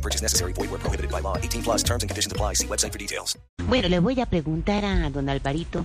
No 0.00 0.02
purchase 0.02 0.22
necessary. 0.22 0.54
Void 0.54 0.70
where 0.70 0.78
prohibited 0.80 1.10
by 1.10 1.20
law. 1.20 1.36
18 1.36 1.62
plus 1.62 1.82
terms 1.84 2.02
and 2.02 2.08
conditions 2.08 2.32
apply. 2.32 2.54
See 2.54 2.66
website 2.66 2.90
for 2.92 2.98
details. 2.98 3.36
Bueno, 3.68 3.88
le 3.88 3.98
voy 4.00 4.18
a 4.20 4.24
preguntar 4.26 4.82
a 4.86 5.10
don 5.10 5.28
Alvarito 5.28 5.84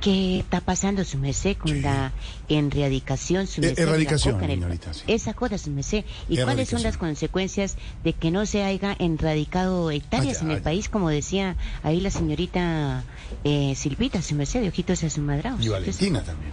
qué 0.00 0.38
está 0.38 0.62
pasando 0.62 1.04
su 1.04 1.18
merced 1.18 1.58
con 1.58 1.82
la 1.82 2.12
erradicación, 2.48 3.46
su 3.46 3.60
Eh, 3.60 3.66
merced, 3.66 3.84
la 3.84 3.90
erradicación, 3.90 4.34
coca 4.36 4.46
el- 4.46 4.52
señorita, 4.60 4.94
sí. 4.94 5.02
Esa 5.08 5.34
cosa, 5.34 5.58
su 5.58 5.70
merced. 5.70 6.04
¿Y 6.30 6.38
cuáles 6.38 6.70
son 6.70 6.82
las 6.82 6.96
consecuencias 6.96 7.76
de 8.02 8.14
que 8.14 8.30
no 8.30 8.46
se 8.46 8.62
haya 8.64 8.96
erradicado 8.98 9.90
hectáreas 9.90 10.40
en 10.40 10.52
el 10.52 10.62
país, 10.62 10.88
como 10.88 11.10
decía 11.10 11.56
ahí 11.82 12.00
la 12.00 12.10
señorita 12.10 13.04
eh, 13.44 13.74
Silvita, 13.76 14.22
su 14.22 14.34
merced, 14.36 14.62
de 14.62 14.68
ojitos 14.68 15.04
asumadrados? 15.04 15.62
Y 15.64 15.68
Valentina 15.68 16.22
también. 16.24 16.52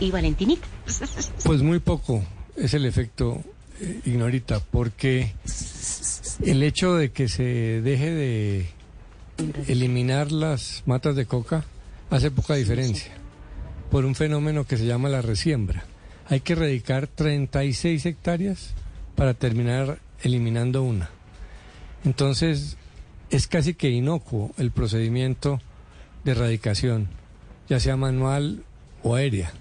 Y 0.00 0.10
Valentinita. 0.10 0.66
Pues 1.44 1.60
muy 1.60 1.80
poco 1.80 2.24
es 2.56 2.72
el 2.72 2.86
efecto, 2.86 3.42
eh, 3.82 4.00
Ignorita, 4.06 4.60
porque 4.60 5.34
el 6.44 6.62
hecho 6.62 6.94
de 6.94 7.10
que 7.10 7.28
se 7.28 7.80
deje 7.82 8.10
de 8.10 8.66
eliminar 9.68 10.32
las 10.32 10.82
matas 10.86 11.16
de 11.16 11.26
coca 11.26 11.64
hace 12.10 12.30
poca 12.30 12.54
diferencia 12.54 13.12
por 13.90 14.04
un 14.04 14.14
fenómeno 14.14 14.64
que 14.64 14.76
se 14.76 14.86
llama 14.86 15.08
la 15.08 15.22
resiembra. 15.22 15.84
Hay 16.28 16.40
que 16.40 16.52
erradicar 16.52 17.06
36 17.08 18.06
hectáreas 18.06 18.74
para 19.16 19.34
terminar 19.34 19.98
eliminando 20.22 20.82
una. 20.82 21.10
Entonces, 22.04 22.76
es 23.30 23.46
casi 23.46 23.74
que 23.74 23.90
inocuo 23.90 24.52
el 24.58 24.70
procedimiento 24.70 25.60
de 26.24 26.32
erradicación, 26.32 27.08
ya 27.68 27.80
sea 27.80 27.96
manual 27.96 28.62
o 29.02 29.14
aérea 29.14 29.52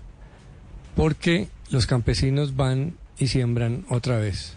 porque 1.00 1.48
los 1.72 1.86
campesinos 1.86 2.58
van 2.58 2.98
y 3.18 3.28
siembran 3.28 3.86
otra 3.90 4.18
vez, 4.18 4.56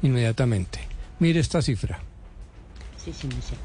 inmediatamente. 0.00 0.78
Mire 1.20 1.40
esta 1.40 1.62
cifra. 1.62 1.98
Sí, 3.02 3.12
sí, 3.12 3.26
merced. 3.26 3.56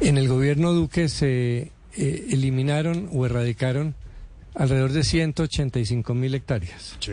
En 0.00 0.18
el 0.18 0.28
gobierno 0.28 0.72
Duque 0.72 1.08
se 1.08 1.72
eh, 1.96 2.26
eliminaron 2.30 3.08
o 3.12 3.26
erradicaron 3.26 3.94
alrededor 4.54 4.92
de 4.92 5.04
185 5.04 6.14
mil 6.14 6.34
hectáreas. 6.34 6.96
Sí. 7.00 7.12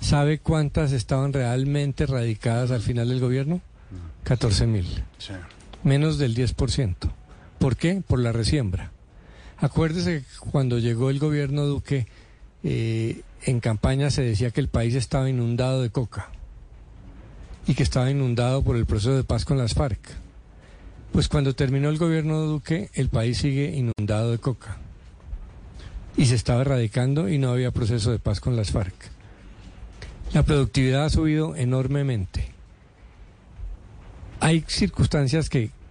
¿Sabe 0.00 0.38
cuántas 0.38 0.92
estaban 0.92 1.32
realmente 1.32 2.04
erradicadas 2.04 2.70
al 2.70 2.80
final 2.82 3.08
del 3.08 3.20
gobierno? 3.20 3.60
14 4.24 4.66
mil 4.66 4.86
Sí. 5.18 5.32
menos 5.84 6.18
del 6.18 6.34
10%. 6.34 6.94
¿Por 7.58 7.76
qué? 7.76 8.02
Por 8.06 8.18
la 8.18 8.32
resiembra. 8.32 8.90
Acuérdese 9.58 10.20
que 10.20 10.50
cuando 10.50 10.78
llegó 10.78 11.10
el 11.10 11.18
gobierno 11.18 11.64
Duque, 11.64 12.06
eh, 12.62 13.22
en 13.44 13.60
campaña 13.60 14.10
se 14.10 14.22
decía 14.22 14.50
que 14.50 14.60
el 14.60 14.68
país 14.68 14.94
estaba 14.94 15.30
inundado 15.30 15.80
de 15.82 15.90
coca 15.90 16.30
y 17.66 17.74
que 17.74 17.82
estaba 17.82 18.10
inundado 18.10 18.62
por 18.62 18.76
el 18.76 18.86
proceso 18.86 19.16
de 19.16 19.24
paz 19.24 19.44
con 19.44 19.58
las 19.58 19.74
FARC. 19.74 19.98
Pues 21.12 21.28
cuando 21.28 21.54
terminó 21.54 21.88
el 21.88 21.98
gobierno 21.98 22.40
Duque, 22.42 22.90
el 22.94 23.08
país 23.08 23.38
sigue 23.38 23.74
inundado 23.76 24.30
de 24.30 24.38
coca 24.38 24.78
y 26.16 26.26
se 26.26 26.34
estaba 26.34 26.62
erradicando 26.62 27.28
y 27.28 27.38
no 27.38 27.50
había 27.50 27.70
proceso 27.70 28.10
de 28.10 28.18
paz 28.18 28.40
con 28.40 28.56
las 28.56 28.70
FARC. 28.70 28.94
La 30.32 30.42
productividad 30.42 31.04
ha 31.04 31.10
subido 31.10 31.56
enormemente 31.56 32.56
hay 34.40 34.64
circunstancias 34.66 35.48
que, 35.48 35.70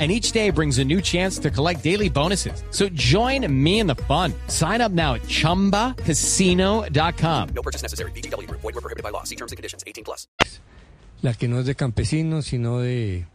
And 0.00 0.10
each 0.10 0.32
day 0.32 0.48
brings 0.48 0.78
a 0.78 0.84
new 0.84 1.02
chance 1.02 1.38
to 1.40 1.50
collect 1.50 1.84
daily 1.84 2.08
bonuses. 2.08 2.62
So 2.70 2.88
join 2.88 3.46
me 3.52 3.80
in 3.80 3.86
the 3.86 3.96
fun. 4.08 4.32
Sign 4.48 4.80
up 4.80 4.92
now 4.92 5.16
at 5.16 5.22
chumbacasino.com. 5.28 7.48
No 7.54 7.62
purchase 7.62 7.82
necessary. 7.82 8.12
VGW 8.12 8.48
Group. 8.48 8.62
Void 8.62 8.76
were 8.76 8.80
prohibited 8.80 9.02
by 9.02 9.10
law. 9.10 9.24
See 9.24 9.36
terms 9.36 9.52
and 9.52 9.58
conditions. 9.58 9.84
18 9.86 10.04
plus. 10.04 10.26
La 11.20 11.34
que 11.34 11.48
no 11.48 11.60
es 11.60 11.66
de 11.66 11.74
campesinos, 11.74 12.46
sino 12.46 12.78
de, 12.78 13.26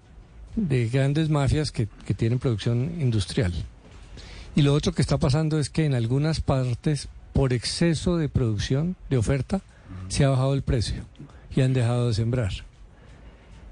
de 0.56 0.90
grandes 0.90 1.30
mafias 1.30 1.72
que, 1.72 1.88
que 2.08 2.16
tienen 2.16 2.40
producción 2.40 3.00
industrial. 3.00 3.54
Y 4.56 4.64
lo 4.64 4.74
otro 4.74 4.92
que 4.92 5.04
está 5.04 5.20
pasando 5.20 5.60
es 5.60 5.70
que 5.70 5.86
en 5.86 5.94
algunas 5.94 6.42
partes, 6.42 7.10
por 7.34 7.54
exceso 7.54 8.18
de 8.18 8.28
producción, 8.28 8.96
de 9.12 9.18
oferta, 9.18 9.62
se 10.08 10.24
ha 10.24 10.30
bajado 10.30 10.56
el 10.56 10.64
precio 10.64 11.04
y 11.56 11.62
han 11.62 11.74
dejado 11.74 12.08
de 12.08 12.14
sembrar. 12.14 12.52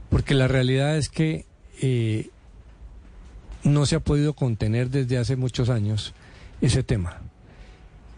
Porque 0.10 0.36
la 0.36 0.48
realidad 0.48 0.98
es 0.98 1.10
que 1.10 1.46
eh, 1.82 2.30
no 3.64 3.86
se 3.86 3.96
ha 3.96 4.00
podido 4.00 4.34
contener 4.34 4.90
desde 4.90 5.18
hace 5.18 5.36
muchos 5.36 5.70
años 5.70 6.14
ese 6.62 6.84
tema. 6.84 7.18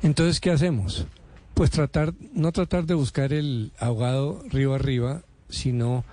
Entonces, 0.03 0.39
¿qué 0.39 0.51
hacemos? 0.51 1.05
Pues 1.53 1.71
tratar, 1.71 2.13
no 2.33 2.51
tratar 2.51 2.85
de 2.85 2.93
buscar 2.93 3.31
el 3.33 3.71
ahogado 3.79 4.43
río 4.49 4.73
arriba, 4.73 5.21
sino 5.49 6.03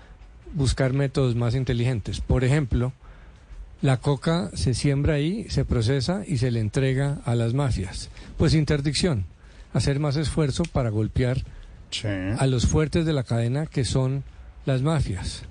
buscar 0.55 0.93
métodos 0.93 1.35
más 1.35 1.55
inteligentes. 1.55 2.21
Por 2.21 2.45
ejemplo, 2.45 2.93
la 3.81 3.97
coca 3.97 4.51
se 4.55 4.75
siembra 4.75 5.15
ahí, 5.15 5.47
se 5.49 5.65
procesa 5.65 6.23
y 6.27 6.39
se 6.39 6.51
le 6.51 6.61
entrega 6.61 7.21
a 7.25 7.35
las 7.35 7.55
mafias. 7.55 8.11
Pues 8.39 8.55
interdicción, 8.55 9.25
hacer 9.73 9.99
más 9.99 10.17
esfuerzo 10.17 10.63
para 10.65 10.91
golpear 10.91 11.43
Sí. 11.91 12.09
a 12.09 12.47
los 12.47 12.67
fuertes 12.67 13.05
de 13.05 13.13
la 13.13 13.25
cadena 13.25 13.67
que 13.67 13.85
son 13.85 14.25
las 14.65 14.81
mafias. 14.81 15.43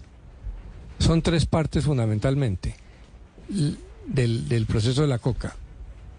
Son 0.98 1.22
tres 1.22 1.46
partes 1.46 1.86
fundamentalmente 1.86 2.76
del, 4.08 4.48
del 4.48 4.66
proceso 4.66 5.02
de 5.02 5.08
la 5.08 5.20
coca. 5.20 5.56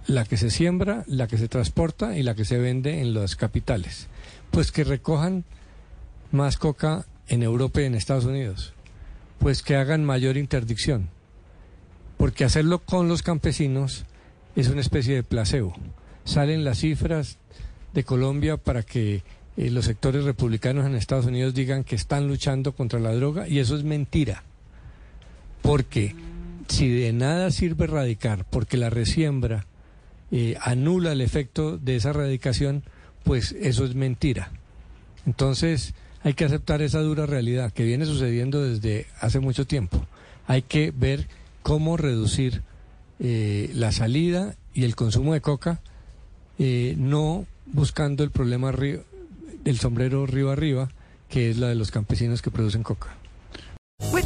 La 0.06 0.24
que 0.24 0.36
se 0.36 0.50
siembra, 0.50 1.04
la 1.06 1.28
que 1.28 1.38
se 1.38 1.48
transporta 1.48 2.16
y 2.16 2.22
la 2.22 2.34
que 2.34 2.44
se 2.44 2.58
vende 2.58 3.00
en 3.00 3.14
las 3.14 3.36
capitales. 3.36 4.08
Pues 4.50 4.72
que 4.72 4.84
recojan 4.84 5.44
más 6.32 6.56
coca 6.56 7.06
en 7.28 7.42
Europa 7.42 7.80
y 7.80 7.84
en 7.84 7.94
Estados 7.94 8.24
Unidos. 8.24 8.72
Pues 9.38 9.62
que 9.62 9.76
hagan 9.76 10.04
mayor 10.04 10.36
interdicción. 10.36 11.08
Porque 12.16 12.44
hacerlo 12.44 12.80
con 12.80 13.08
los 13.08 13.22
campesinos 13.22 14.04
es 14.56 14.68
una 14.68 14.80
especie 14.80 15.14
de 15.14 15.22
placebo. 15.22 15.74
Salen 16.24 16.64
las 16.64 16.78
cifras 16.78 17.38
de 17.94 18.04
Colombia 18.04 18.56
para 18.56 18.82
que 18.82 19.22
eh, 19.56 19.70
los 19.70 19.84
sectores 19.84 20.24
republicanos 20.24 20.86
en 20.86 20.94
Estados 20.94 21.26
Unidos 21.26 21.54
digan 21.54 21.84
que 21.84 21.96
están 21.96 22.28
luchando 22.28 22.72
contra 22.72 23.00
la 23.00 23.14
droga 23.14 23.48
y 23.48 23.58
eso 23.58 23.76
es 23.76 23.84
mentira. 23.84 24.44
Porque 25.62 26.14
si 26.68 26.88
de 26.88 27.12
nada 27.12 27.50
sirve 27.50 27.84
erradicar, 27.84 28.44
porque 28.48 28.76
la 28.76 28.90
resiembra 28.90 29.66
eh, 30.30 30.56
anula 30.60 31.12
el 31.12 31.20
efecto 31.20 31.78
de 31.78 31.96
esa 31.96 32.10
erradicación, 32.10 32.82
pues 33.24 33.52
eso 33.52 33.84
es 33.84 33.94
mentira. 33.94 34.50
Entonces 35.26 35.94
hay 36.22 36.34
que 36.34 36.44
aceptar 36.44 36.82
esa 36.82 37.00
dura 37.00 37.26
realidad 37.26 37.72
que 37.72 37.84
viene 37.84 38.06
sucediendo 38.06 38.62
desde 38.62 39.06
hace 39.20 39.40
mucho 39.40 39.66
tiempo. 39.66 40.04
Hay 40.46 40.62
que 40.62 40.90
ver 40.90 41.28
cómo 41.62 41.96
reducir 41.96 42.62
eh, 43.20 43.70
la 43.74 43.92
salida 43.92 44.56
y 44.74 44.84
el 44.84 44.96
consumo 44.96 45.34
de 45.34 45.40
coca, 45.40 45.80
eh, 46.58 46.94
no 46.98 47.46
buscando 47.66 48.24
el 48.24 48.30
problema 48.30 48.72
del 48.72 49.78
sombrero 49.78 50.26
río 50.26 50.50
arriba, 50.50 50.88
que 51.28 51.50
es 51.50 51.58
la 51.58 51.68
de 51.68 51.74
los 51.74 51.90
campesinos 51.90 52.42
que 52.42 52.50
producen 52.50 52.82
coca. 52.82 53.16